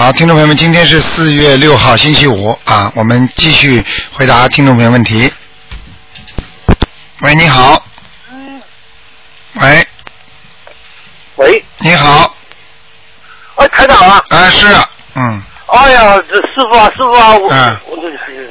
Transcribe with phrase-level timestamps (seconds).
[0.00, 5.30] 好，听众朋友们，今天是四月六号，星期五啊，我们继续回答听众朋友问题。
[7.20, 7.84] 喂，你好。
[9.60, 9.86] 喂，
[11.36, 12.34] 喂，你好，
[13.56, 14.66] 哎，台长啊，啊是，
[15.16, 18.08] 嗯，哎呀，这师傅啊，师傅啊，我、嗯我这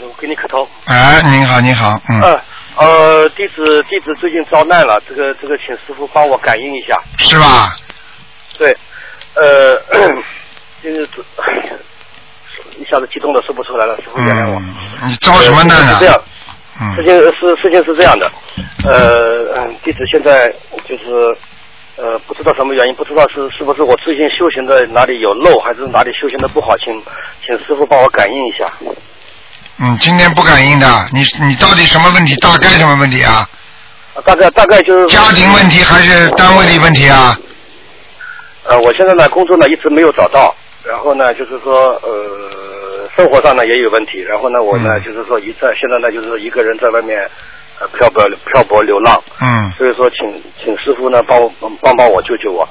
[0.07, 0.70] 我给你磕头。
[0.86, 2.41] 哎，您好，你好，嗯，呃
[2.75, 6.95] 呃，弟子弟子最近遭难了，这个这个，请师傅帮我感应一下。
[7.18, 7.75] 是吧？
[8.55, 8.77] 对，
[9.34, 9.81] 呃，
[10.84, 11.07] 就是
[12.77, 14.60] 一下子激动的说不出来了，师傅原谅我。
[14.60, 16.05] 嗯，你遭什么难啊呃是这？
[16.05, 16.21] 样，事
[16.82, 17.05] 嗯，情
[17.39, 18.32] 是事情是这样的，
[18.86, 20.47] 呃，嗯弟子现在
[20.86, 21.36] 就是
[21.97, 26.93] 呃不知道什么原因，不知道是是不是我最近修行的哪里有漏，还是哪里修行的不好，请
[27.46, 28.71] 请师傅帮我感应一下。
[29.82, 32.36] 嗯，今天不感应的，你你到底什么问题？
[32.38, 33.47] 大概什么问题啊？
[34.14, 37.38] 啊大概大概就是家庭问题还是单位的问题啊？
[38.64, 40.55] 呃，我现在呢工作呢一直没有找到，
[40.89, 45.03] 然后呢就是说呃生活上呢也有问题，然后呢我呢、嗯。
[45.03, 47.22] 就是说一在现在呢就是说一个人在外面
[47.80, 49.72] 呃漂泊漂泊流浪，嗯。
[49.78, 52.67] 所以说请请师傅呢帮我帮帮我救救我，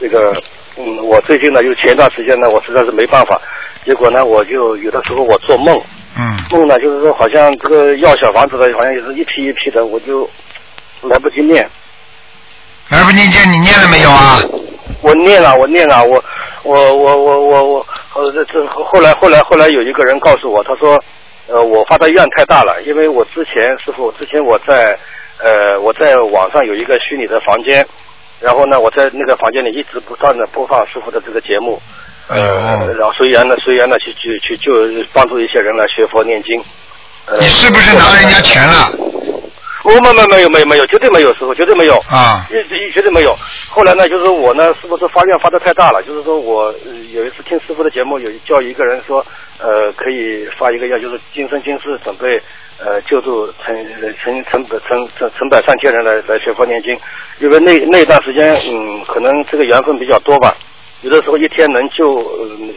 [0.00, 0.34] 这个
[0.76, 3.40] 嗯我最近呢就前一段时间呢我实在是没办法，
[3.84, 5.80] 结果呢我就有的时候我做梦。
[6.18, 6.36] 嗯。
[6.50, 10.28] 梦呢就是说好像这个要小房子的好像也是一批一批的，我就
[11.02, 11.68] 来不及念。
[12.90, 14.40] 来不及念，你念了没有啊？
[15.00, 16.22] 我念了，我念了，我
[16.64, 21.02] 我我我我我呃这这后来后来后来有一个人告诉我，他说
[21.48, 24.98] 呃我发的愿太大了，因为我之前师傅之前我在
[25.38, 27.84] 呃我在网上有一个虚拟的房间，
[28.40, 31.80] 然后呢我在那个房间里一直不断的播放师傅的这个节目，
[32.28, 34.72] 呃哎然后随缘呢随缘呢去去去就
[35.12, 36.62] 帮助一些人来学佛念经。
[37.26, 39.31] 呃你是不是拿人家钱了？
[39.84, 41.96] 我没没没有没有没有，绝对没有，师傅绝对没有。
[42.08, 43.36] 啊，一直绝对没有。
[43.68, 46.02] 后来呢，就是我呢，是不是发愿发的太大了？
[46.02, 49.24] 就是说我、呃有一次听师傅的节目，有叫一个人说，
[49.58, 52.26] 呃，可以发一个愿，就是今生今世准备
[52.78, 53.74] 呃救助成
[54.22, 56.96] 成成百成成成百上千人来来学佛念经，
[57.40, 60.56] 因为那那段时间，嗯，可能这个缘分比较多吧。
[61.02, 62.22] 有的时候一天能救，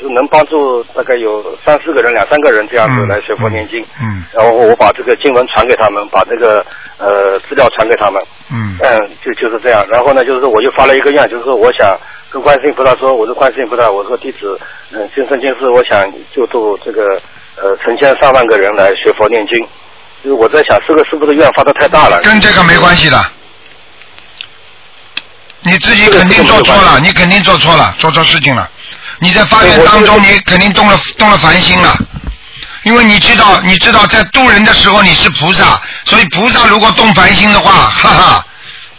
[0.10, 3.80] 能帮助大概有三四个人、两三个人这样子嗯来学佛念经。
[4.02, 6.66] 嗯然后我把这个经文传给他们，把这个
[6.98, 8.22] 呃资料传给他们。
[8.52, 9.86] 嗯嗯，就就是这样。
[9.90, 11.98] 然后呢，就是说我又发了一个愿，就是说我想
[12.30, 14.60] 跟观世音菩萨说，我是观世音菩萨，我说弟子，
[14.92, 17.22] 嗯，今生今世我想救助这个
[17.62, 19.68] 呃成千上万个人来学佛念经。
[20.24, 22.20] 就是我在想，这个是不是愿发的太大了？
[22.22, 23.18] 跟这个没关系的。
[25.68, 28.70] 你自己肯定做错了，你肯定做错了，做错事情了。
[29.18, 31.98] 你在发愿当中，你肯定动了动了凡心了，
[32.84, 38.46] 因为你知道，你知道在渡人的时候你是菩萨，所以菩萨如果动凡心的话，哈哈，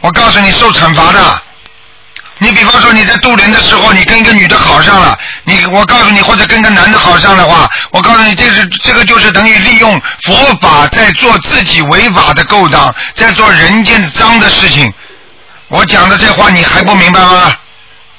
[0.01, 1.43] 我告诉你受惩罚的。
[2.39, 14.93] 你比方说你在渡人的时候，你跟一个女的好上了，你我告诉你，或者跟个男的好上的话，我告诉你，这是这个就是等于利用佛法在做自己违法的勾当，在做人间的脏的事情。
[15.69, 17.53] 我讲的这话你还不明白吗？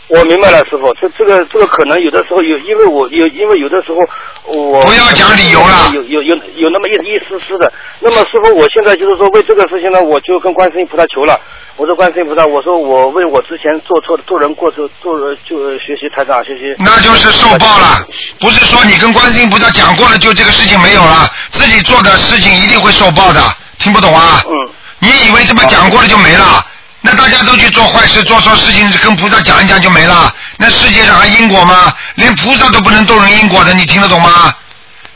[0.09, 3.97] 我明白了，师傅，这这个这个可能有的时候有，因为我有，因为有的时候
[4.45, 7.69] 我不要讲理由了有有有有那么一一丝丝的。
[7.99, 11.37] 那么师傅，我现在就是说为这个事情呢，我就跟观世音菩萨求了。
[11.75, 16.73] 我说观世音菩萨，我说我为我之前做错的做人过错做人就学习台长学习。
[16.79, 18.07] 那就是受报了，
[18.39, 23.41] 不是说你跟观世音菩萨讲过了就这个事情没有了，自己做的事情一定会受报的，
[23.77, 24.41] 听不懂啊？
[24.45, 24.71] 嗯。
[24.99, 26.65] 你以为这么讲过了就没了？
[27.01, 30.33] 那大家都去做坏事、做错事情，跟菩萨讲一讲就没了？
[30.57, 31.93] 那世界上还因果吗？
[32.15, 34.53] 连菩萨都不能动人因果的，你听得懂吗？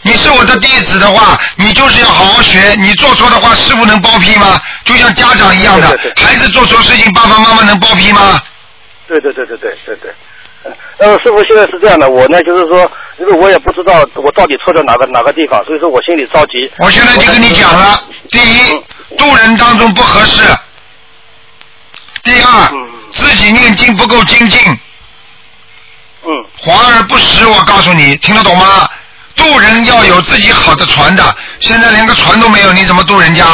[0.04, 2.76] 你是我的弟子的话，你就是要好好学。
[2.80, 4.60] 你做错的话，师傅能包庇吗？
[4.86, 8.42] 就像家长一样的，对对对孩子做错事情，爸爸妈妈能包庇吗？
[9.08, 10.12] 对对对对对对对。
[10.64, 12.90] 嗯那么师傅现在是这样的，我呢就是说，
[13.20, 16.72] 因为我也不知道我到底错在哪个哪个地方，所以说我心里着急。
[16.78, 18.00] 我现在就跟你讲了，
[18.30, 20.44] 第一，渡人当中不合适；
[22.24, 24.60] 第二嗯，自己念经不够精进，
[26.24, 27.46] 嗯华而不实。
[27.46, 28.90] 我告诉你，听得懂吗？
[29.36, 33.46] 渡人要有自己好的船的，现在连个船都没有，你怎么渡人家？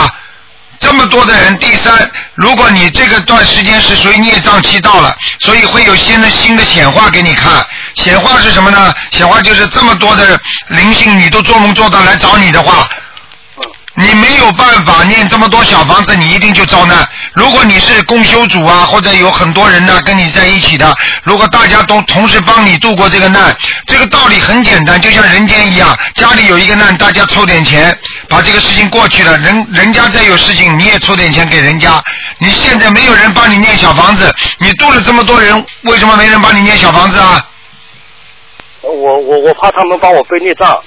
[0.80, 7.66] 这么多的人，第三，如果你这个段时间是属于孽障期到了，所以会有新的新的显化给你看。
[7.96, 8.94] 显化是什么呢？
[9.10, 12.88] 显化就是这么多的灵性，你都做梦做到来找你的话，
[14.00, 17.08] 你没有办法念这么多小房子，你一定就遭难。
[17.34, 23.58] 如果你是共修组啊，或者有很多人呢跟你在一起的，如果大家都同时帮你度过这个难，
[23.88, 27.98] 这个道理很简单，就像人间一样，家里有一个难，大家凑点钱，
[28.30, 32.00] 把这个事情过去了，人人家再有事情，你也凑点钱给人家。
[32.38, 37.44] 你现在没有人帮你念小房子，你度了这么多人，为什么没人帮你念小房子啊？
[38.84, 40.80] 我我我怕他们帮我背孽障。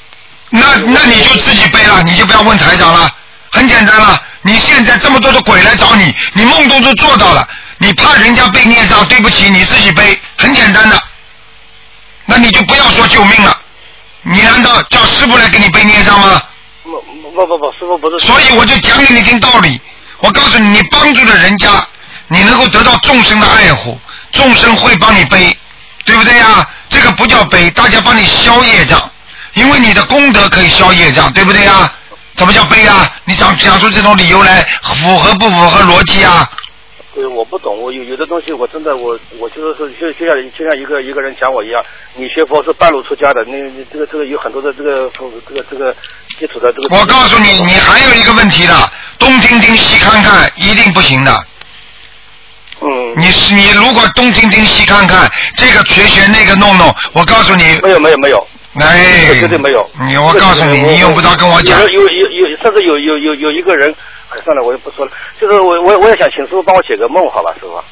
[0.51, 3.11] 那那你就自己背了，你就不要问台长了，
[3.51, 4.21] 很简单了。
[4.43, 7.47] 你现在这么多的鬼来找你，你梦中都做到了，
[7.79, 11.01] 你怕人家背孽障，对不起，你自己背，很简单的。
[12.27, 13.57] 那你就不要说救命了，
[14.23, 16.43] 你难道叫师傅来给你背孽障吗？
[16.83, 17.01] 不
[17.33, 18.19] 不不不，师傅不是。
[18.27, 19.81] 所以我就讲给你听道理，
[20.19, 21.69] 我告诉你，你帮助了人家，
[22.29, 24.01] 你能够得到众生的爱护，
[24.33, 25.57] 众生会帮你背，
[26.05, 26.67] 对不对呀？
[26.89, 29.01] 这个不叫背，大家帮你消业障，
[29.55, 31.93] 因为你的功德可以消业障，对不对呀？
[32.37, 33.13] 怎么叫背啊？
[33.25, 36.49] 你想讲出这种理由来，符合不符合逻辑啊？
[37.13, 45.95] 对，我不懂，我有有的东西我真的我我就是说，就就像就像一个一个人讲我一样，你学佛是半路出家的，那你这个这个有很多的这个这个这个
[46.39, 46.97] 基础的这个。
[46.97, 51.45] 我告诉你，你还有一个问题的，东听听西看看，一定不行的。
[52.81, 52.89] 嗯。
[53.17, 57.65] 你是你如果东听听西看看，这个学学那个弄弄，我告诉你。
[57.83, 58.47] 没有没有没有。
[58.79, 59.39] 哎。
[59.41, 59.89] 绝对没有。
[60.07, 61.81] 你我告诉你，你用不着跟我讲。
[61.81, 63.95] 有有有有，甚至有有有有一个人。
[64.31, 65.11] 哎，算了，我也不说了。
[65.41, 67.83] 就是我，我我也想请师傅帮我解个梦，好吧，师傅。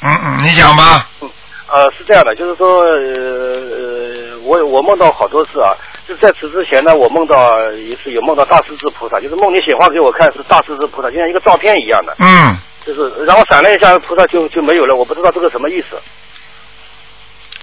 [0.00, 1.08] 嗯嗯，你讲吧。
[1.20, 1.28] 嗯，
[1.66, 5.74] 呃，是这样的，就是说，呃，我我梦到好多次啊。
[6.06, 12.14] 就在此之前呢，我梦到一次有梦到大势至菩萨，就是梦里显化给我看是大势至菩萨，就像一个照片一样的。
[12.20, 12.56] 嗯。
[12.86, 15.98] 就是，然后闪了一下，菩萨就就没有了，我不知道这个什么意思。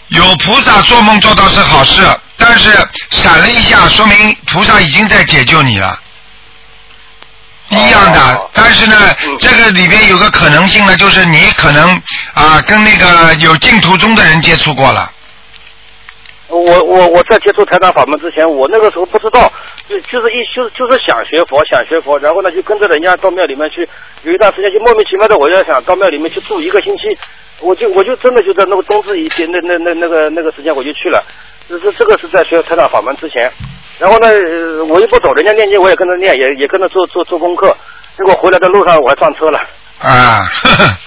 [0.10, 2.02] 有菩萨做梦做到是好事，
[2.38, 2.69] 但是
[3.12, 6.00] 闪了一下，说明菩萨已经在解救你了。
[7.69, 8.96] 一样的，但是呢，
[9.40, 12.00] 这个里边有个可能性呢，就是你可能
[12.36, 15.12] 啊跟那个有净土宗的人接触过了。
[16.47, 19.51] 我我我在接触台长法门之前，我那个时候不知道，
[19.89, 23.88] 就就是一就是就是想学佛想学佛，然后呢就跟着人家到庙里面去，
[24.24, 27.18] 有一段时间就莫名其妙的我就想到庙里面去住一个星期，
[27.62, 31.24] 我就我就真的就在那个冬至一天那那那那个那个时间我就去了，
[31.68, 33.51] 就是这个是在学台长法门之前。
[33.97, 34.27] 然后呢，
[34.89, 37.75] 我又不走，人家念经我也跟着念，也也跟着做做做功课。
[38.18, 39.57] 结果回来的路上我还撞车了。
[40.00, 40.44] 啊，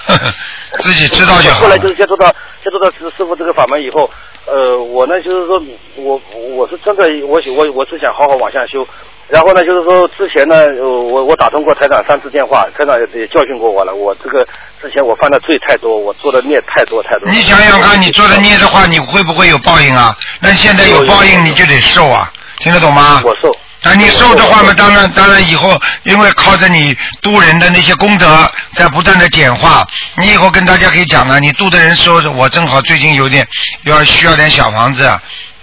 [0.81, 1.61] 自己知道就好。
[1.61, 2.26] 后来就是接触到
[2.64, 4.11] 接触到师师傅这个法门以后，
[4.50, 5.62] 呃，我呢就是说
[5.97, 6.21] 我
[6.56, 8.87] 我是真的我我我是想好好往下修。
[9.29, 13.95] 然后呢就是说之前呢，我我打通过台长三次电话，台长也教训过我了。
[13.95, 14.47] 我这个
[14.81, 17.29] 之前我犯的罪太多，我做的孽太多太多。
[17.29, 20.17] 你想想看，你做的孽的话，你会不会有报应啊？
[20.41, 22.33] 那现在有报应，你就得受啊。
[22.61, 23.21] 听得懂吗？
[23.25, 23.55] 我受。
[23.88, 29.87] 啊，你受的话嘛，当然，当然以后，因为靠着你渡人的那些功德在不断的简化，
[30.17, 33.49] 你以后跟大家可以讲了，你渡的人说，我正好最近有点
[33.85, 35.06] 要需要点小房子，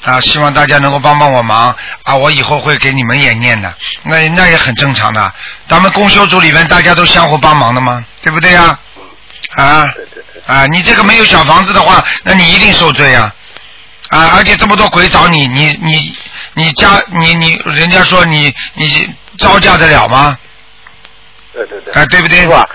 [0.04, 5.32] 啊，希望大家能够帮帮我忙，啊，我以后会给你们也念的，那那也很正常的，
[5.68, 8.80] 咱们公修组里面大家都相互帮忙的嘛，对不对呀？
[9.56, 9.86] 啊，
[10.48, 13.32] 啊，你这个没有小房子的话，那你一定受罪呀，
[14.10, 16.16] 啊，而且这么多鬼找你，你你。
[16.56, 16.88] 你家
[17.20, 18.86] 你你人家说你你
[19.38, 20.38] 招架得了吗？
[21.54, 21.94] 对对对。
[21.94, 22.38] 哎，对不对？
[22.40, 22.68] 是吧？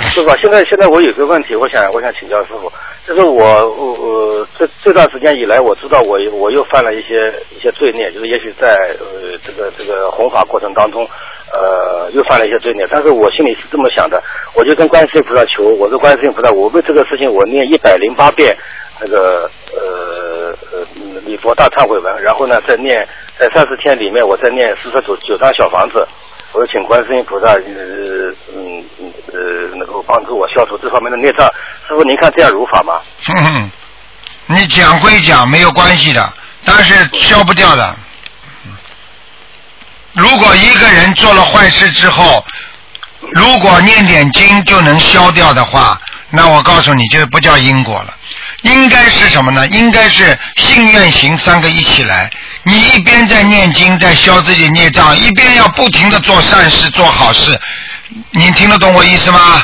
[0.00, 0.36] 师傅？
[0.36, 2.70] 现在现在我有个问题，我想我想请教师傅，
[3.06, 3.44] 就是我
[3.74, 11.08] 我我这这段时间以来，我知道我我又犯了一些一些罪孽，就是也许在呃这个这个弘法过程当中，
[11.52, 14.22] 呃又犯了一些罪孽，但是我心里是这么想的，
[14.54, 18.54] 我就跟观世音菩萨求，我说观世音菩萨，我为这个事情我念一百零八遍
[19.00, 20.86] 那个呃呃
[21.24, 23.06] 礼佛大忏悔文，然后呢再念。
[23.38, 26.04] 在三十天里面，我再念四十九九张小房子，
[26.52, 27.60] 我请观世音菩萨，呃，
[28.52, 28.84] 嗯，
[29.32, 31.46] 呃，能够帮助我消除这方面的孽障。
[31.86, 33.00] 师傅，您看这样如法吗？
[34.46, 36.28] 你讲归讲，没有关系的，
[36.64, 37.94] 但是消不掉的。
[40.14, 42.44] 如果一个人做了坏事之后，
[43.34, 45.96] 如果念点经就能消掉的话，
[46.30, 48.16] 那我告诉你，就不叫因果了。
[48.62, 49.66] 应该是什么呢？
[49.68, 52.30] 应该是信愿行三个一起来。
[52.64, 57.58] 你一边在念经，在消自己孽障，一边要不停的做善事、做好事。
[58.30, 59.62] 你听得懂我意思吗？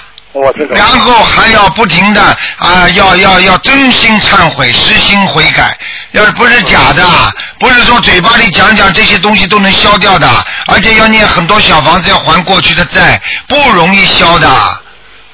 [0.71, 2.21] 然后还要不停的
[2.59, 5.77] 啊，要要要真心忏悔、实心悔改，
[6.11, 7.05] 要不是假的，
[7.61, 10.29] 不是说嘴巴里讲讲这些东西都能消掉的，
[10.67, 14.49] 而且要念很多小房子，要还过去的债，不容易消的。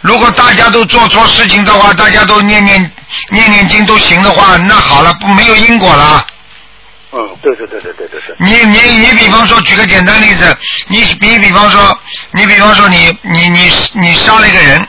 [0.02, 2.90] 如果大家都做错事情的话，大家都念念
[3.28, 6.26] 念念经都行的话，那好了，不没有因果了。
[7.12, 8.37] 嗯，对对对对对对对。
[8.38, 11.99] 你你你，比方说，举个简单例子，你你比方说，
[12.33, 14.88] 你比方说，你你你你杀了一个人，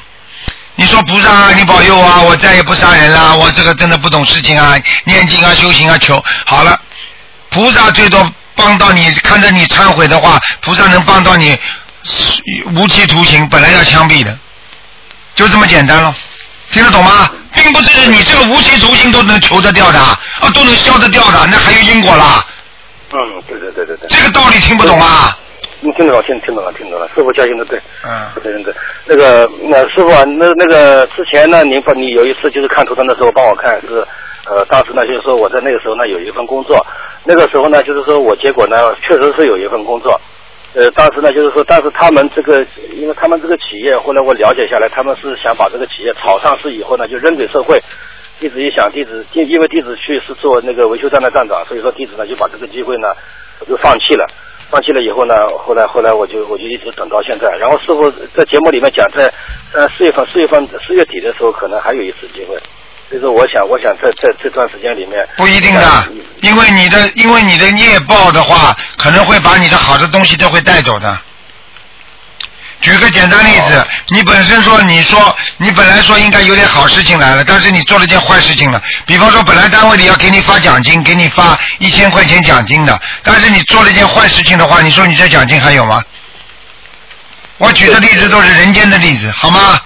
[0.75, 4.75] 你说菩萨啊，你保佑啊，我再也不杀人了，我这个真的不懂事情啊，
[5.05, 6.79] 念经啊，修行啊，求好了，
[7.49, 11.59] 菩萨最多帮到你，看着你忏悔的话，菩萨能帮到你
[12.75, 14.37] 无期徒刑，本来要枪毙的。
[15.35, 16.13] 就这么简单了，
[16.71, 17.29] 听得懂吗？
[17.53, 20.17] 并不是你这个无期徒刑都能求得掉的，啊，
[20.53, 22.43] 都能消得掉的，那还有因果啦？
[23.13, 24.07] 嗯，对对对对对。
[24.07, 25.37] 这个道理听不懂啊？
[25.81, 27.07] 你听懂了，听听懂了，听懂了。
[27.15, 28.73] 师傅教训的对，嗯，对对对。
[29.05, 34.05] 那个那师傅啊，那那个之前呢，您帮你有一次就是看图腾的时候帮我看是，
[34.45, 36.85] 呃，当时呢就是说我在那个时候呢有一份工作，
[37.25, 40.19] 那个时候呢就是说我结果呢确实是有一份工作，
[40.73, 47.77] 呃，当时呢就是说，但是他们这个，因为他们这个企业后来我了解下来，他们是想把这个企业炒上市以后呢就扔给社会。
[48.39, 53.13] 弟子一想，弟子因因为弟子去是做那个维修站的站长，所以说弟子呢就把这个机会呢
[53.67, 54.25] 就放弃了。
[54.71, 57.49] 放弃了以后呢，后来后来我就我就一直等到现在。
[57.59, 59.27] 然后师傅在节目里面讲，在
[59.73, 62.55] 呃四月份四月份四月底的时候，可能还有一次机会。
[63.09, 65.81] 所以说，我想我想在在这段时间里面，不一定的，
[66.41, 71.17] 因为你的因为你的业报的话，可能会把你的好的东西都会带走的。
[72.81, 78.81] 举个简单例子，你本身说，你说你本来说应该有点好事情来了，但是你做了件坏事情了。
[79.05, 86.03] 比方说，本来单位里要给你发奖金，给你发一千块钱奖金的，但是你做了一件坏事情的话，你说你这奖金还有吗？
[87.59, 89.79] 我举的例子都是人间的例子，好吗？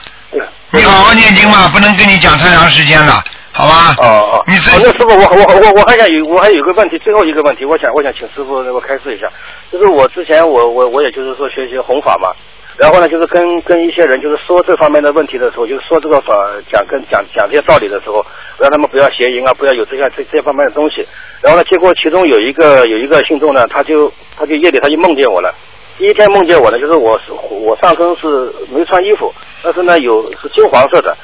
[0.71, 3.21] 你好好念经嘛，不能跟你讲太长时间了，
[3.55, 3.95] 好吧？
[4.03, 4.43] 哦哦。
[4.47, 9.27] 你是好的，师傅，我我我我还想有我还有个问题，最后一个问题，我想我想请师傅给我开示一下，
[9.71, 12.33] 就是我之前我我我也就是说学习弘法嘛。
[12.77, 16.35] 然后呢，就是跟跟一些人就是说这方面的问题的时候，就是说这个法
[16.69, 18.25] 讲跟讲讲这些道理的时候，
[18.59, 21.07] 让他们不要邪淫啊，不要有这些这这方面的东西。
[21.41, 25.55] 然后呢，结果其中有一个有一个信众呢，他就他就夜里他就梦见我了。
[25.97, 29.33] 第一天梦见我呢，就是我是我上身是没穿衣服，
[29.63, 31.15] 但是呢有是金黄色的。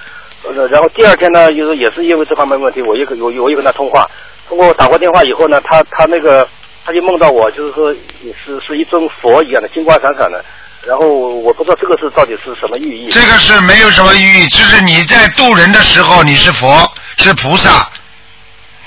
[0.43, 4.09] 呃，然后第二天呢，就是也是因为这方面问题，我又我我又跟他通话，
[4.47, 6.47] 通过打过电话以后呢，他他那个
[6.85, 10.43] 他就梦到我，就是说是是一尊佛一样的，金光闪闪的。
[10.83, 13.11] 然后我不知道这个是到底是什么寓意。
[13.11, 17.87] 这个是没有什么寓意，就是你在渡人的时候你是佛是菩萨，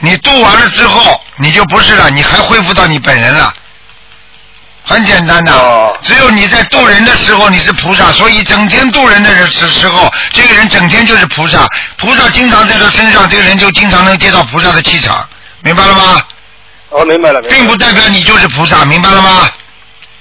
[0.00, 1.00] 你渡完了之后
[1.38, 3.54] 你就不是了，你还恢复到你本人了，
[4.84, 5.52] 很简单的。
[5.52, 15.26] 哦只有你在渡人的时候你是菩萨，所以整天渡人的人时时候，这个人整天就是菩萨，菩萨经常在他身上，这个人就经常能接到菩萨的气场，
[15.62, 16.22] 明白了吗？
[16.90, 17.62] 哦，明白了，明白了。
[17.62, 19.50] 并不代表你就是菩萨，明白了吗？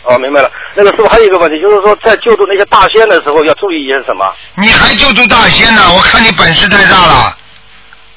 [0.03, 0.49] 哦，明白了。
[0.75, 4.25] 那个师傅还有一个问题，就是说在救助那些大仙的时候要注意一些什么？
[4.55, 5.91] 你还救助大仙呢？
[5.93, 7.35] 我看你本事太大了，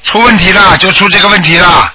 [0.04, 1.92] 出问题了就出这个问题了。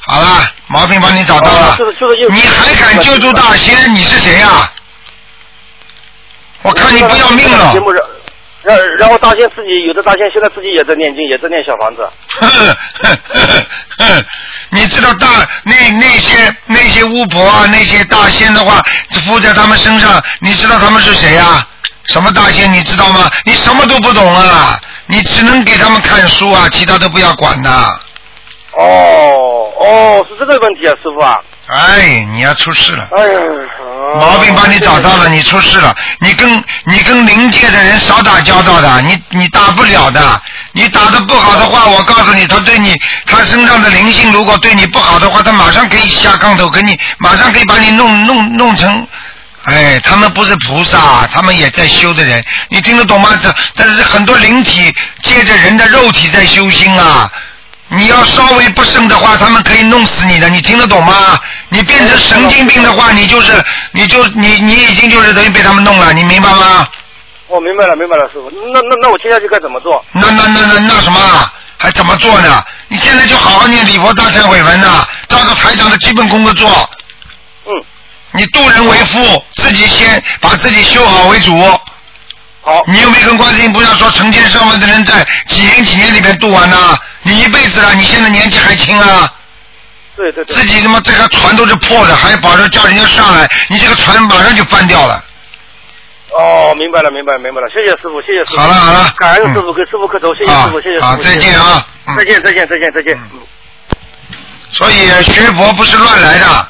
[0.00, 1.72] 好了，毛病帮你找到了。
[1.72, 3.94] 哦就是就是因为你还敢救助大仙？
[3.94, 4.70] 你是谁呀、
[6.62, 7.80] 我看你不要命了节。
[7.80, 7.90] 目
[8.62, 12.06] 然然后大仙自己有的大仙现在自己也在念经，也在念小房子。
[14.70, 15.26] 你知道大
[15.62, 18.84] 那那些那些巫婆啊，那些大仙的话，
[19.24, 21.66] 附在他们身上，你知道他们是谁呀、
[22.04, 23.30] 什么大仙你知道吗？
[23.44, 24.78] 你什么都不懂啊！
[25.06, 27.70] 你只能给他们看书啊，其他都不要管的。
[28.72, 31.38] 哦哦，是这个问题啊，师傅啊。
[31.68, 33.08] 哎，你要出事了。
[33.16, 33.40] 哎呀，
[34.18, 35.94] 毛病帮你找到了，你出事了。
[36.20, 40.20] 你跟你跟灵界的人少打交道的，你你打不了的。
[40.72, 42.94] 你打的不好的话，我告诉你，他对你，
[43.26, 49.06] 他身上的灵性如果对你不好的话，他马上可以下杠头，给你马上可以把你弄弄弄成。
[49.64, 53.38] 哎，他们不是菩萨，他们也在修的人，你听得懂吗？
[53.42, 54.92] 这但是很多灵体
[55.22, 57.30] 借着人的肉体在修心啊。
[57.88, 61.40] 你要稍微不慎的话，他们可以弄死你的，你听得懂吗？
[61.70, 66.86] 你变成神经病的话，你就是，你就你你已经就是等于被他们弄了，你明白吗？
[67.46, 68.50] 我明白了，明白了，师傅。
[68.72, 70.04] 那那那我接下去该怎么做？
[70.12, 72.62] 那那那那那什么啊，还怎么做呢？
[72.88, 76.68] 你现在就好好念礼佛大忏悔文呐、照着台长的基本功课做。
[77.66, 77.72] 嗯，
[78.32, 81.58] 你度人为父，自己先把自己修好为主。
[82.62, 82.82] 好。
[82.86, 86.76] 你又没有跟观世音菩萨说，成千上万的人在几年几年里面度完呢？
[87.28, 89.32] 你一辈子了，你现在年纪还轻啊！
[90.16, 90.56] 对对对。
[90.56, 95.22] 自己他妈这个船都是破的，还保证叫人家上来，你这个船马上就翻掉了。
[96.30, 97.68] 哦，明白了，明白了，明白了。
[97.70, 98.58] 谢谢师傅，谢谢师傅。
[98.58, 101.06] 好了好了感恩师傅，给师傅磕头，谢谢师傅，谢谢师傅。
[101.06, 103.18] 好再见啊嗯再见，再见，再见，再见。
[104.70, 106.68] 所以学佛不是乱来的。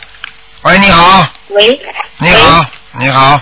[0.62, 1.80] 喂，你好，喂，
[2.18, 2.66] 你好，
[2.98, 3.40] 你好，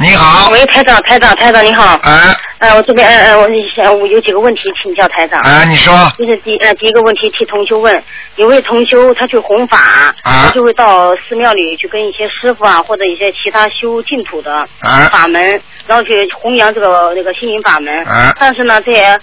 [0.00, 1.98] 你好，喂，台长，台长，台长你好。
[2.02, 5.40] 哎呃，我这边呃哎，我想我有几个问题请教台长。
[5.40, 8.00] 哎，你说，就是第呃第一个问题替同修问，
[8.36, 9.76] 有位同修他去弘法，
[10.22, 17.96] 啊他就会到寺庙里去跟一些师傅啊或者一些其他修净土的啊法门，然后去弘扬这个那个心灵法门。
[18.04, 19.18] 啊但是呢，这些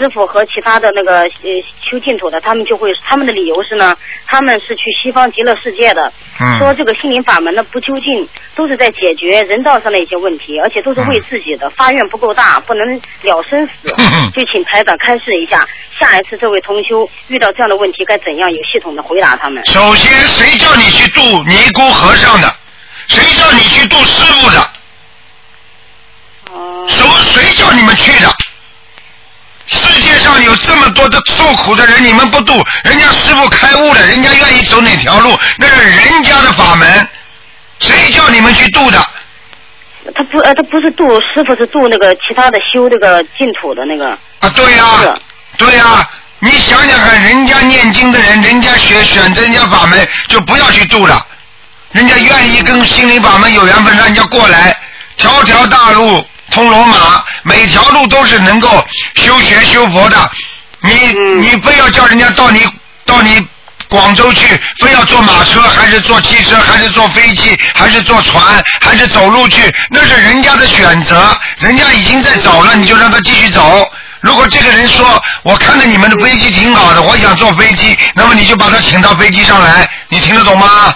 [0.00, 3.94] 师傅和其他的那个呃修净土的，他们就会他们的理由是呢，
[4.26, 8.26] 他们是去西方极乐世界的，嗯说这个心灵法门呢不究竟，
[8.56, 15.68] 都是在解决人道上的一些问题，而且都是为自己的，发愿不够大，不能了生死嗯，就请台长开示一下，
[16.00, 19.62] 下一次这位同修遇到这样的问题该怎样有系统的回答他们。
[19.66, 22.48] 首先，谁叫你去度尼姑和尚的？
[23.06, 24.70] 谁叫你去度师傅的？
[26.52, 28.28] 哦谁谁叫你们去的？
[29.70, 37.08] 世界上有这么多的受苦的人，你们不度，人家师傅开悟了，人家愿意走哪条路，那是人家的法门，
[37.78, 38.98] 谁叫你们去度的？
[40.14, 44.08] 他不呃，他不是度师傅，是度那个其他的修那个净土的那个。
[44.40, 45.14] 啊，对呀、是
[45.56, 46.08] 对呀、
[46.40, 51.24] 你想想看，人家念经的人，人家选选择人家法门，就不要去度了。
[51.92, 54.76] 人家愿意跟心灵法门有缘分，让人家过来，
[55.16, 60.30] 条条大路通罗马，每条路都是能够修学修佛的。
[60.82, 62.66] 你、嗯你非要叫人家到你
[63.04, 63.46] 到你
[63.88, 73.90] 广州去，非要坐马车，还是坐汽车，还是坐飞机，还是坐船，还是走路去，那是人家的选择，人家已经在走了，你就让他继续走。
[74.20, 80.94] 如果这个人说，我看着你们的飞机挺好的，我想坐飞机，那么你就把他请到飞机上来，你听得懂吗？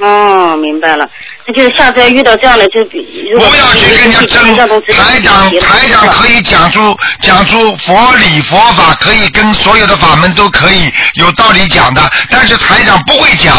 [0.00, 1.08] 哦，明白了。
[1.46, 4.56] 那就是下次遇到这样的，就比如果不要去跟人家争，
[4.94, 13.56] 台长台长可以讲出讲出佛理佛法，可以跟所有的法门都可以有道理讲的，但是台长不会讲，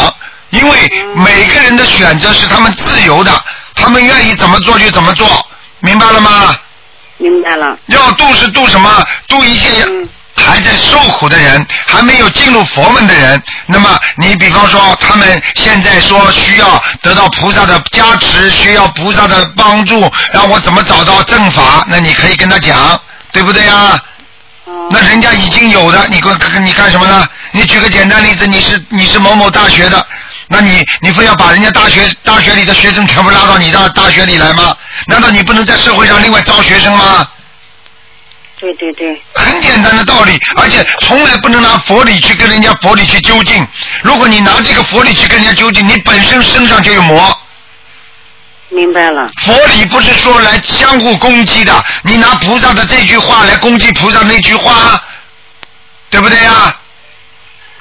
[0.52, 0.78] 因为
[1.16, 3.32] 每个人的选择是他们自由的，
[3.76, 5.28] 他们愿意怎么做就怎么做，
[5.82, 6.56] 明白了吗？
[7.18, 7.76] 明白了。
[7.88, 9.06] 要度是度什么？
[9.28, 10.08] 度一些嗯
[10.40, 13.42] 还在受苦的人，还没有进入佛门的人。
[13.68, 21.86] 那么你比方说，他们现在说需要得到菩萨的加持，需要菩萨的帮助，让我怎么找到正法？
[21.88, 23.00] 那你可以跟他讲，
[23.32, 23.74] 对不对呀？
[24.66, 27.28] 哦那人家已经有的，你跟跟你干什么呢？
[27.52, 30.04] 你举个简单例子，你是你是某某大学的，
[30.48, 34.76] 那你你非要把人家大学大学里的学生全部拉到你的大学里来吗？
[35.06, 37.28] 难道你不能在社会上另外招学生吗？
[38.60, 43.66] 对对对，很简单的道理，而且从来不能拿佛理去跟人家佛理去究竟。
[44.04, 47.34] 如果你拿这个佛理去跟人家究竟，你本身身上就有魔。
[48.68, 49.32] 明白了。
[49.42, 55.02] 佛理不是说来相互攻击的，你拿菩萨的这句话来攻击菩萨那句话，
[56.10, 56.76] 对不对呀？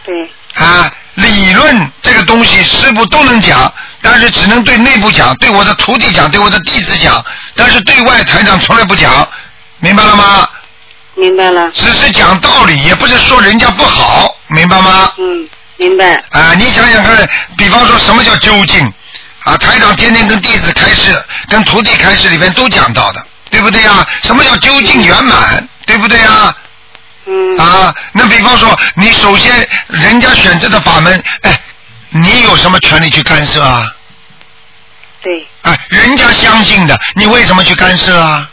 [0.04, 0.30] 对，
[0.64, 7.22] 啊，理论这个东西师傅都能讲，但是只能对内部讲，对我的徒弟讲，对我的弟子讲，
[7.56, 9.28] 但是对外台长从来不讲，
[9.80, 10.48] 明白了吗？
[11.18, 11.70] 明白了。
[11.72, 15.12] 只是讲道理，也不是说人家不好，明白吗？
[15.18, 16.14] 嗯，明白。
[16.30, 18.86] 啊，你想想看，比方说什么叫究竟？
[19.44, 24.06] 啊，台长天天跟弟子开示，跟徒弟开示里边都讲到的，对不对啊？
[24.22, 25.68] 什么叫究竟圆满？
[25.86, 26.56] 对不对啊？
[27.26, 27.58] 嗯。
[27.58, 31.60] 啊，那比方说，你首先人家选择的法门，哎，
[32.10, 33.86] 你有什么权利去干涉啊？
[35.20, 38.48] 对，哎，人家相信的，你为什么去干涉啊？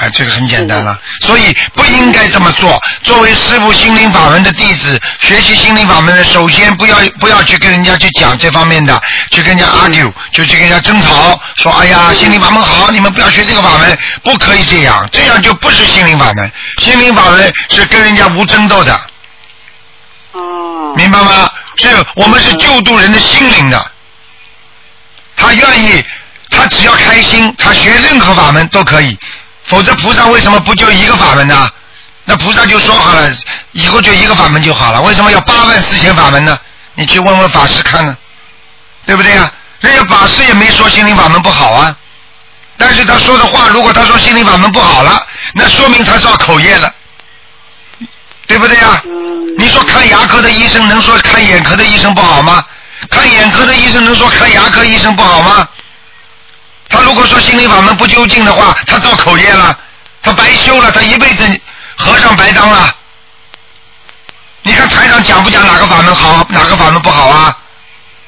[0.00, 2.82] 哎，这个很简单了，所以不应该这么做。
[3.02, 8.98] 作为师傅心灵法门的弟子，学习心灵法门的，首先不要不要去跟人家去讲这方面的，
[9.30, 16.50] 去跟人家 argue，就去跟人家争吵，说哎呀，心灵法门好，你们不要学这个法门，不可以这样，这样就不是心灵法门。
[16.78, 18.98] 心灵法门是跟人家无争斗的，
[20.32, 20.94] 哦。
[20.96, 21.50] 明白吗？
[21.76, 23.90] 是我们是救度人的心灵的，
[25.36, 26.04] 他愿意，
[26.50, 29.18] 他只要开心，他学任何法门都可以。
[29.70, 31.70] 否则菩萨为什么不就一个法门呢？
[32.24, 33.30] 那菩萨就说好了，
[33.72, 35.00] 以后就一个法门就好了。
[35.00, 36.58] 为什么要八万四千法门呢？
[36.94, 38.16] 你去问问法师看呢，
[39.06, 39.50] 对不对呀？
[39.80, 41.96] 人家法师也没说心灵法门不好啊，
[42.76, 46.92] 但是他说的话，如果他说心灵法门不好了，那说明他造口业了，
[48.46, 49.00] 对不对呀？
[49.56, 52.64] 你说看牙科的医生能说看眼科的医生不好吗？
[53.08, 55.66] 看眼科的医生能说看牙科医生不好吗？
[56.90, 59.78] 他如果说心灵法门不究竟的话，他造口业了，
[60.20, 61.60] 他白修了，他一辈子
[61.96, 62.94] 和尚白当了。
[64.62, 67.56] 你看台上讲不讲哪个法门好，哪个法门不好啊？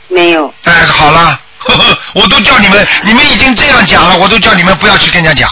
[0.09, 0.55] 没有。
[0.64, 5.51] 哎，好了，呵呵，我都叫你们，你们已经这样讲了，我都叫你们不要去跟人家讲，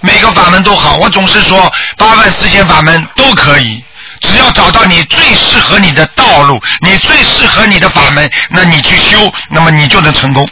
[0.00, 3.84] 每个法门都好，我总是说八万四千法门都可以，
[4.20, 10.48] 只要找到你最适合你的道路，你最适合你的法门，那你去修，那么你就能成功。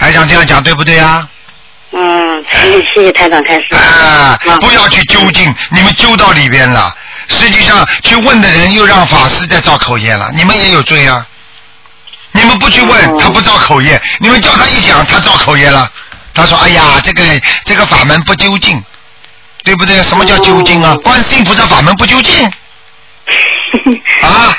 [0.00, 1.28] 台长这样讲对不对啊？
[1.92, 2.44] 嗯，
[2.94, 3.66] 谢谢台长开始。
[3.74, 6.96] 啊，嗯不要去究竟，你们揪到里边了。
[7.28, 11.24] 实际上去问的人又让法师在造口业了，你们也有罪啊。
[12.32, 15.90] 你们不去问，哦他不造口业；你们叫他一讲，他造口业了。
[16.32, 17.22] 他说：“哎呀，这个
[17.64, 18.82] 这个法门不究竟。”
[19.62, 20.02] 对不对？
[20.04, 20.96] 什么叫究竟啊？
[21.04, 22.34] 观世音菩萨法门不究竟
[24.22, 24.56] 啊？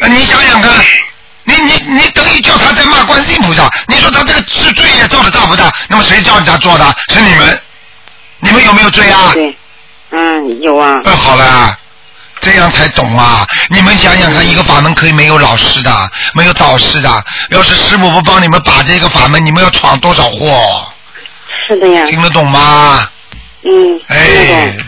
[0.00, 0.70] 那你想想看，
[1.54, 5.72] 你你你等于叫他在骂观世音菩萨，你说他这个是罪业造的大不大？
[5.88, 6.84] 那么谁叫人家做的？
[7.08, 7.60] 是你们，
[8.40, 9.32] 你们有没有罪啊？
[9.34, 9.56] 对，
[10.10, 10.94] 嗯，有啊。
[11.04, 11.76] 呃，好了，
[12.40, 13.46] 这样才懂啊！
[13.68, 17.24] 你们想想看，一个法门可以没有老师的，没有导师的。
[17.50, 20.92] 要是师傅不帮你们把这个法门，你们要闯多少祸？
[21.66, 22.02] 是的呀。
[22.04, 23.08] 听得懂吗？
[23.62, 24.84] 嗯，哎懂。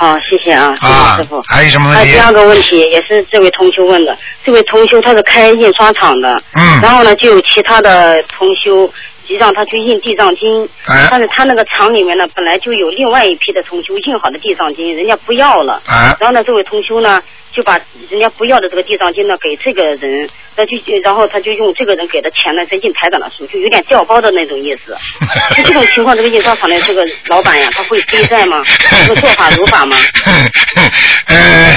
[0.00, 2.20] 好，谢谢啊，谢啊谢师傅。，还有什么问题还有第？
[2.26, 8.90] 二个问题也是这位同修问的，这位同修他是开印刷厂的，嗯然后呢就有其他的同修
[9.38, 17.20] 让他去印地藏经，哎但是他那个厂里面呢本来就有另外一批的同修印好的地藏经，人家不要了，哎然后呢这位同修呢
[17.52, 24.96] 就把人家不要的这个地藏经呢给这个人，那就然后他就用这个人给的钱呢再印台长的书，就有点调包的那种意思。
[25.56, 28.64] 就这种情况，这个印刷厂的这个老板呀，他会背债吗？
[29.06, 29.96] 这个做法如法吗？
[31.26, 31.72] 呃，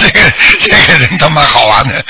[0.00, 2.04] 这个这个人他妈好玩的。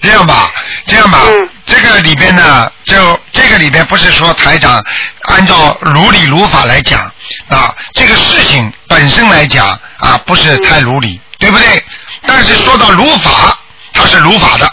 [0.00, 0.52] 这样吧，
[0.84, 2.96] 这样吧，嗯这个里边呢，就
[3.32, 4.82] 这个里边不是说台长
[5.28, 7.00] 按照如理如法来讲
[7.48, 11.82] 啊，这个事情本身来讲啊，不是太如理，对不对？
[12.26, 13.58] 但是说到如法，
[13.92, 14.72] 它是如法的。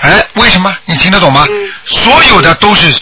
[0.00, 0.74] 哎，为什么？
[0.84, 1.46] 你听得懂吗？
[1.48, 2.92] 嗯所有的都是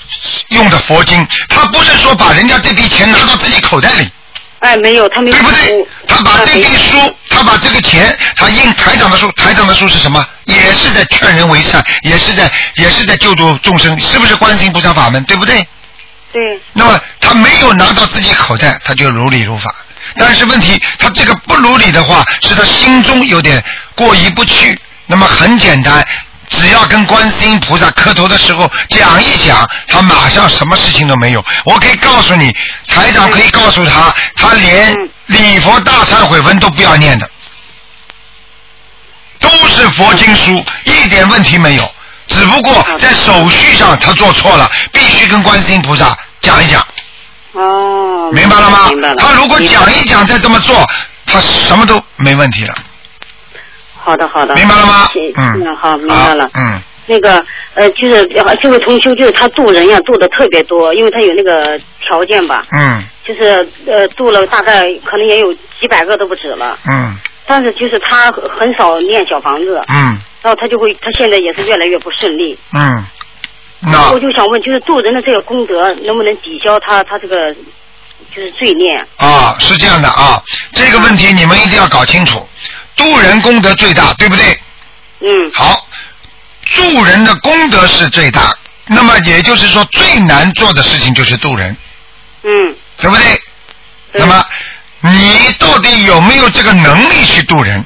[0.49, 4.11] 用的佛经，他不是说把人家这笔钱拿到自己口袋里，
[4.59, 5.87] 哎，没有，他没有对不对？
[6.07, 10.25] 他把这没批书，他把这个钱，他印台长的书，台长的书是什么？
[10.45, 15.23] 也是在劝人为善，也是在也是在救助众生，是不是观世音菩萨法门？
[15.25, 15.67] 对不对？
[16.33, 19.75] 对，那么他没有拿到自己口袋，他就如理如法。
[20.17, 23.63] 但是问题，他这个不如理的话，是他心中有点
[23.95, 24.79] 过意不去。
[25.07, 26.07] 那么很简单，
[26.49, 31.45] 只要跟观世音菩萨磕头的时候讲一讲，他马上什么事情都没有。
[31.65, 32.55] 我可以告诉你，
[32.89, 37.29] 台长可以告诉他，他连礼佛大忏悔文都不要念的，
[39.41, 41.95] 都是佛经书，一点问题没有。
[42.29, 46.87] 只不过在手续上他做错了，必须跟观世音菩萨讲一讲。
[47.53, 48.89] 哦，明白了吗？
[48.89, 49.17] 明白了。？
[49.17, 50.75] 他如果讲一讲再这么做，
[51.27, 52.75] 他什么都没问题了，
[53.95, 55.09] 好的，好的，明白了吗？
[55.13, 55.31] 谢？
[55.37, 56.49] 嗯，好，明白了。
[56.55, 63.05] 嗯，那个呃，就是呃这位同修，就是他渡人呀，渡的特别多，因为他有那个条件吧，嗯。
[63.25, 67.17] 就是呃渡了大概可能也有几百个都不止了，嗯。
[67.47, 70.19] 但是就是他很少念小房子，嗯。
[70.43, 72.59] 然后他就会，他现在也是越来越不顺利。
[72.73, 73.05] 嗯，
[73.85, 77.53] 那我就想问，就是渡人的这个功德能不能抵消他他这个
[78.35, 78.97] 就是罪孽？
[79.17, 80.41] 啊是这样的啊，
[80.73, 82.49] 这个问题你们一定要搞清楚，
[82.97, 84.57] 渡人功德最大，对不对？
[85.21, 85.87] 嗯好，
[86.65, 88.55] 助人的功德是最大，
[88.87, 91.77] 那么也就是说最难做的事情就是渡人，
[92.45, 93.25] 嗯，对不对？
[94.13, 94.45] 对那么
[95.01, 97.85] 你到底有没有这个能力去渡人？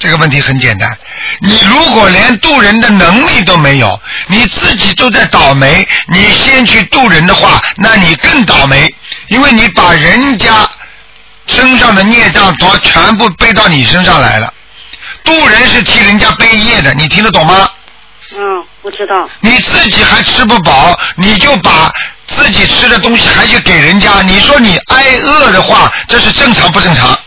[0.00, 0.98] 这个问题很简单，
[1.40, 8.92] 你如果连渡人的能力都没有，你自己都在倒霉，你先去渡人的话，那你更倒霉，
[9.28, 10.66] 因为你把人家
[11.46, 14.52] 身上的孽障都全部背到你身上来了。
[15.22, 17.68] 渡人是替人家背业的，你听得懂吗？
[18.38, 19.28] 嗯，我知道。
[19.40, 21.92] 你自己还吃不饱，你就把
[22.26, 27.18] 自己吃的东西还去给人家，你说你挨饿的话，这是正常不正常？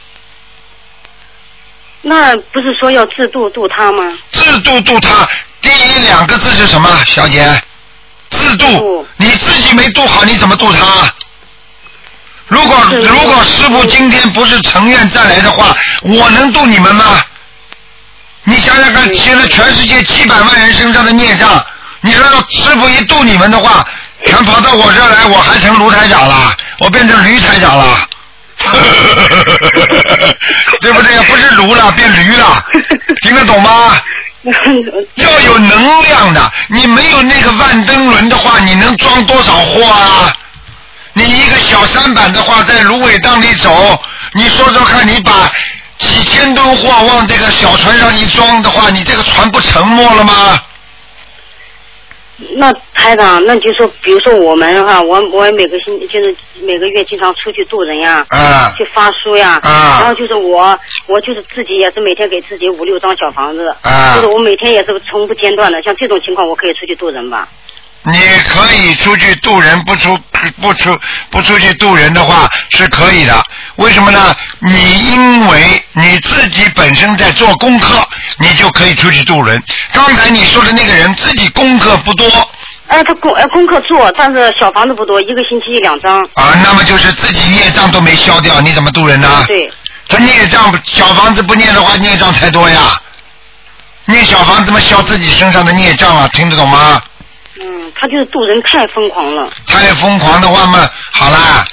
[2.06, 4.04] 那不是说要自度度他吗？
[4.34, 5.28] 自度度他，
[5.62, 7.50] 第一两个字是什么，小姐？
[8.30, 10.80] 自度度，你自己没度好，你怎么度他？
[12.48, 17.24] 如果如果师傅今天不是成愿再来的话，我能度你们吗？
[18.44, 21.66] 你想想看，嗯现在全世界几百万人身上的孽障，
[22.02, 23.88] 你说要师傅一度你们的话，
[24.26, 27.98] 全跑到我这儿来，我还成卢台长了，我变成驴台长了。
[30.82, 31.18] 对不对？
[31.24, 32.64] 不是驴了，变驴了，
[33.22, 34.00] 听得懂吗？
[35.16, 40.34] 要有能量的，你没有那个万灯轮的话，你能装多少货啊？
[41.14, 44.02] 你一个小三板的话，在芦苇荡里走，
[44.34, 45.50] 你说说看，你把
[45.98, 50.60] 几千吨货往这个小船上一装的话，你这个船不沉没了吗？
[52.56, 67.48] 那台长，那就说，比如说我们哈，我我每个星就是每个月经常出去渡人呀，啊去发书呀，啊然后就是我我就是自己也是每天给自己五六张小房子，啊就是我每天也是从不间断的，像这种情况我可以出去渡人吧？
[68.06, 68.12] 你
[68.50, 70.18] 可以出去渡人，不出
[70.62, 70.90] 不出
[71.30, 73.34] 不出去渡人的话是可以的。
[73.78, 74.36] 为什么呢？
[74.60, 78.08] 你因为你自己本身在做功课，
[78.38, 79.62] 你就可以出去渡人。
[79.92, 82.28] 刚才你说的那个人自己功课不多，
[82.88, 86.22] 哎，他功呃功课做，但是小房子不多，一个星期一两张。
[86.36, 89.44] 啊，那么就是自己孽障都没消掉，你怎么渡人呢？
[89.48, 89.58] 对，
[90.08, 93.00] 他孽障小房子不念的话，孽障太多呀。
[94.06, 97.02] 念小房子嘛，消自己身上的孽障啊，听得懂吗？
[97.60, 99.50] 嗯，他就是渡人太疯狂了。
[99.66, 101.64] 太疯狂的话嘛，好啦，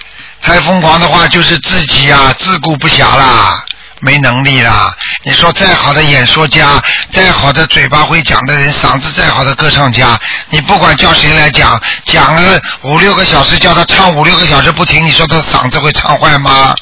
[0.42, 3.64] 太疯狂的话就是自己呀、自顾不暇啦，
[4.00, 4.94] 没能力啦。
[5.22, 16.74] 你说再好的演说家，再好的嘴巴会讲的人，嗓子再好的歌唱家，你不管叫谁来讲，讲了五六个小时，叫他唱五六个小时不停，你说他嗓子会唱坏吗？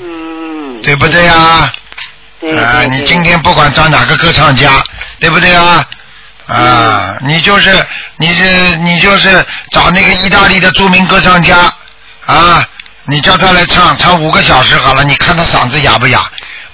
[0.00, 0.82] 嗯。
[0.82, 1.72] 对不对呀？
[2.40, 4.82] 对啊，你今天不管找哪个歌唱家，
[5.18, 5.84] 对不对啊？
[6.46, 11.72] 啊，你就是你是你就是找那个意大利的著名歌唱家
[12.28, 12.62] 啊，
[13.04, 16.24] 你叫他来唱唱五个小时好了，你看他嗓子哑不哑？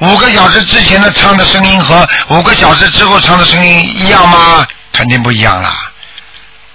[0.01, 4.67] 五个小时之前的唱的声音和五个小时之后唱的声音一样吗？
[4.93, 5.73] 肯定不一样啦。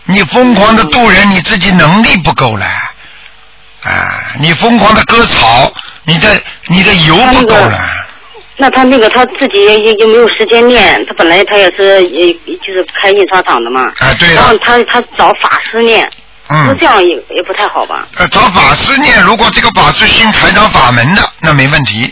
[0.05, 2.65] 你疯狂的渡人，你自己能力不够了，
[3.83, 5.71] 啊，你疯狂的割草，
[6.05, 7.77] 你的你的油不够了。
[8.55, 12.33] 那他那个他自己也也也没有时间念，他本来他也是也
[12.65, 13.83] 就是开印刷厂的嘛。
[13.99, 16.09] 啊，对然后，他他找法师念，
[16.51, 18.07] 那嗯这，样也也不太好吧？
[18.17, 22.11] 呃，找法师念，如果这个法师信台长法门的，那没问题。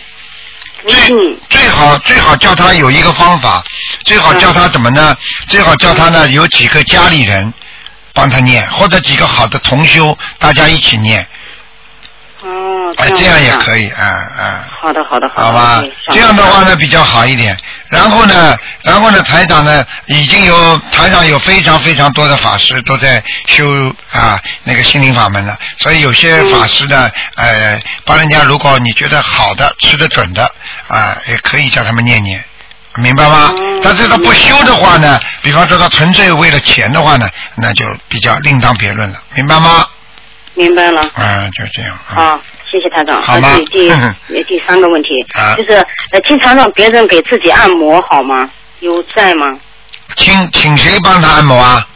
[0.88, 3.63] 最嗯最好最好叫他有一个方法，
[4.06, 5.17] 最好叫他怎么呢？
[5.47, 7.52] 最好叫他呢有几个家里人
[8.13, 11.28] 帮他念，或者几个好的同修大家一起念，
[12.43, 13.52] 哦，哎，这样也。
[13.58, 14.63] 可以，啊啊。
[14.82, 15.34] 好的好的的。
[15.34, 17.58] 好吧，这样的话呢比较好一点。
[17.89, 23.65] 然后呢，然后呢，台长呢已经有台长有非常非常多的法师都在修
[24.12, 30.43] 啊那个心灵法门了，所以有些法师呢，呃，帮人家如果你觉得好的、吃得准的
[30.88, 32.43] 啊，也可以叫他们念念。
[32.97, 33.54] 明白吗？
[33.58, 39.86] 嗯但是他不修的话呢，比方说他纯粹为了钱的话呢，那就比较另当别论了，明白吗？
[40.58, 41.02] 明白了。
[41.13, 41.93] 啊，就这样。
[42.08, 42.39] 啊好，
[42.70, 43.22] 谢谢台长。
[43.22, 43.39] 好
[43.72, 43.89] 第
[44.28, 45.74] 第第三个问题啊就是
[46.12, 48.50] 呃，经常让别人给自己按摩好吗？
[48.80, 49.48] 有在吗？
[50.15, 51.88] 请请谁帮他按摩啊？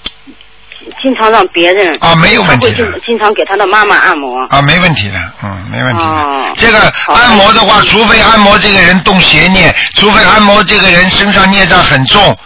[1.01, 4.43] 经常让别人啊没有问题经经常给他的妈妈按摩。
[4.49, 6.05] 啊，没问题的，嗯，没问题的。
[6.05, 12.37] 哦这个按摩的话，除非按摩这个人动邪念，除非按摩这个人身上孽障很重，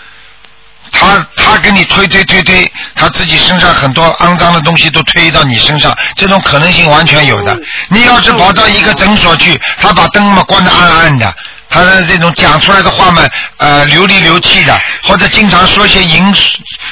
[0.98, 7.54] 他他给你推推推推，他自己身上很多肮脏的东西都推到你身上，这种可能性完全有的。
[7.54, 11.34] 嗯你要是跑到一个诊所去，他把灯嘛关得暗暗的。
[11.70, 13.22] 他的这种讲出来的话嘛，
[13.58, 16.34] 呃，流里流气的，或者经常说些淫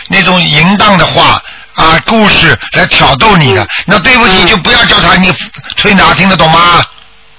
[0.10, 1.42] 那种淫荡的话
[1.76, 5.34] 啊，故事来挑逗你的，嗯那对不起，嗯就不要叫他你
[5.78, 6.84] 推拿，听得懂吗？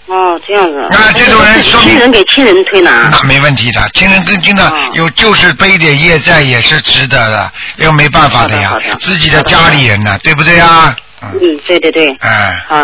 [0.07, 0.79] 哦，这样子。
[0.81, 3.09] 啊这种人说明亲人给亲人推拿。
[3.11, 10.95] 那没问题的，亲人跟亲的哦有就是背点业债也是值得的，又没办法的呀自己的家里人呢，对不对呀？
[11.23, 12.15] 嗯，嗯，对对对。
[12.21, 12.77] 哎，好，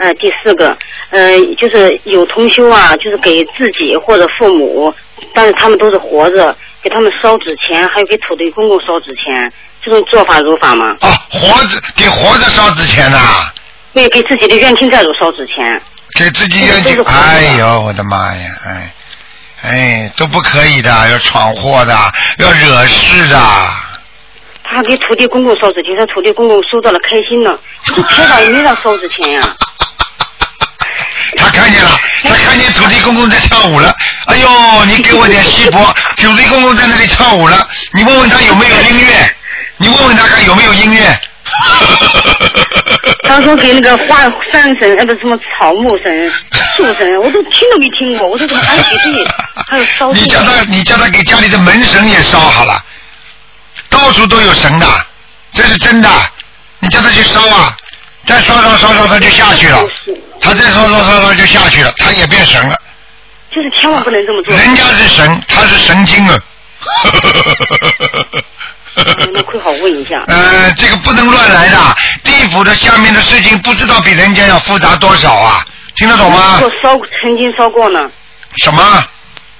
[0.00, 0.76] 呃，第四个，
[1.10, 4.92] 呃，就是有同修啊，就是给自己或者父母，
[5.32, 9.52] 但是他们都是活着，给他们烧纸钱，还有给土地公公烧纸钱，
[9.84, 10.84] 这种做法如法吗？
[11.02, 13.18] 哦，活着给活着烧纸钱呐、
[13.94, 15.80] 对，给自己的冤亲债主烧纸钱。
[16.16, 18.94] 给自己冤亲这个，是活着哎呦，我的妈呀，哎，
[19.62, 21.94] 哎，都不可以的，要闯祸的，
[22.38, 23.38] 要惹事的。
[24.64, 29.42] 他给土地公公烧纸钱，他土地公公收到了开心了，这台长也没让烧纸钱呀、
[31.36, 31.90] 他看见了，
[32.24, 33.94] 他看见土地公公在跳舞了。
[34.26, 37.68] 哎呦，你给我点锡箔，土地公公在那里跳舞了。
[37.92, 39.36] 你问问他有没有音乐，
[39.76, 41.15] 你问问他看有没有音乐。
[43.38, 46.32] 他说给那个花山神，呃，不是什么草木神、
[46.74, 48.26] 树神，我都听都没听过。
[48.28, 49.22] 我说怎么还有给自己
[49.68, 52.82] 还有烧你叫他，你叫他给家里的门神也烧好了，
[53.90, 54.86] 到处都有神的，
[55.52, 56.08] 这是真的。
[56.78, 57.76] 你叫他去烧啊，
[58.24, 59.78] 再烧烧烧烧，他就下去了。
[60.40, 62.74] 他再烧烧烧烧就下去了，他也变神了。
[63.50, 64.56] 就是千万不能这么做。
[64.56, 66.34] 人家是神，他是神经啊。
[68.96, 70.22] 嗯那亏好问一下。
[70.26, 71.76] 呃，这个不能乱来的，
[72.24, 76.68] 地府的下面的事情不知道比人家要复杂多少啊，听得懂吗如？
[76.68, 78.10] 果烧曾经烧过呢？
[78.56, 79.04] 什么？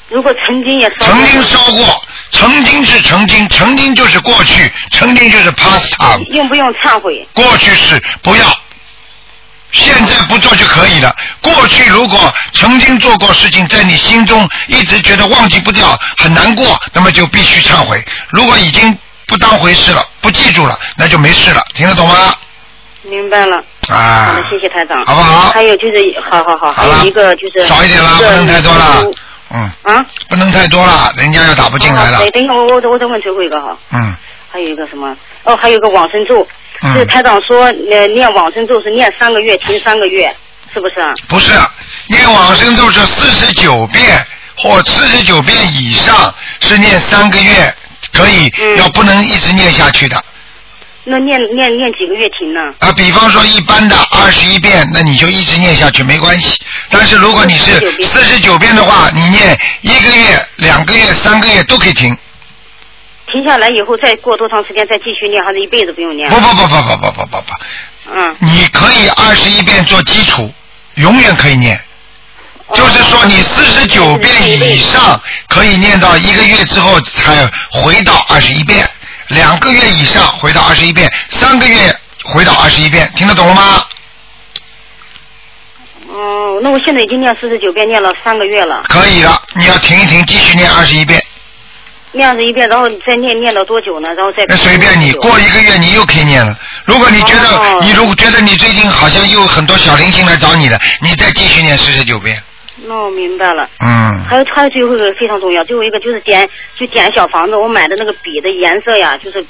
[0.08, 7.26] 如果曾经也烧过，曾经烧过，曾经是曾经，曾经就是过去，曾经就是 past time，用不用忏悔？
[7.34, 8.44] 过去是不要，
[9.72, 11.14] 现在不做就可以了。
[11.42, 18.02] 过去如果曾经做过事情，在你心中一直觉得忘记不掉，很难过，那么就必须忏悔。
[18.30, 22.34] 如果已经不当回事了，不记住了，那就没事了，听得懂吗？
[23.02, 23.56] 明白了。
[23.88, 25.04] 啊好的，谢谢台长。
[25.04, 29.04] 好不好还有就是，好好好，还有一个就是少一点啦，不能太多了。
[29.50, 32.22] 嗯，啊，不能太多了，人家又打不进来了好。
[32.24, 33.76] 等等一会儿我我我再问最后一个哈。
[33.92, 34.12] 嗯，
[34.50, 35.16] 还有一个什么？
[35.44, 36.46] 哦，还有一个往生咒，
[36.82, 40.34] 嗯是台长说，呃，念往生咒是念三个月，停三个月，
[40.74, 41.14] 是不是啊？
[41.28, 41.52] 不是，
[42.08, 47.72] 念往生咒是四十九遍或四十九遍以上，是念三个月，
[48.12, 50.22] 可以，嗯要不能一直念下去的。
[51.08, 52.60] 那念念念几个月停呢？
[52.80, 56.60] 啊，比方说一般的二十一遍，那你就一直念下去没关系。
[56.90, 62.16] 但是如果你是49遍四十九遍的话，你念一个月、两个月、三个月都可以停。
[63.32, 66.28] 停下来以后再过多长时间再继续念，还是一辈子不用念？
[66.28, 67.52] 不不不不不不不不不，
[68.12, 70.52] 嗯，你可以二十一遍做基础，
[70.96, 71.80] 永远可以念。
[72.74, 78.88] 就是说，你四十九遍以上可以念到一个月之后才回到二十一遍，
[79.28, 83.84] 两个月以上回到二十一遍，三个月回到二十一遍，听得懂了吗？
[86.08, 91.22] 哦，那我现在已经念四十九遍，念了三个月了，可以了，你要停一停，继续念二十一遍。
[92.12, 94.08] 念上一遍，然后你再念念到多久呢？
[94.16, 96.56] 然后再那随便你，过一个月你又可以念了。
[96.84, 102.42] 如果你觉得、哦你如果觉得你最近好像又很多小灵性来找你了，你再继续念四十九遍。
[102.84, 103.68] 那我明白了。
[103.80, 109.44] 嗯，还有还有最后一个非常重要，最后一个就是点就点小房子，我买的那个笔的颜色呀，就是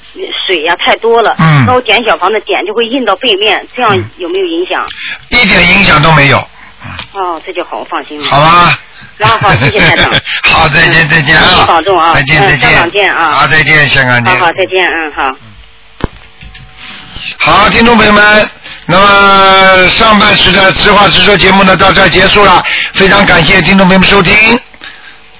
[0.46, 4.86] 水呀太多了，嗯那我点小房子点就会印到背面，这样有没有影响？
[5.30, 6.38] 一点影响都没有，
[7.12, 8.26] 哦，这就好，我放心了。
[8.26, 8.78] 好吧？
[9.18, 10.12] 然后好，谢谢台长。
[10.44, 11.50] 好，再见，嗯再见啊！
[11.56, 12.60] 您保重啊再见，嗯再见。
[12.60, 14.34] 香港见啊好，再见，香港见。
[14.34, 15.36] 好好，再见，嗯，好。
[17.38, 18.50] 好，听众朋友们，
[18.88, 22.62] 那么上半时的实话实说节目呢到这儿结束了，
[22.94, 24.34] 非常感谢听众朋友们收听。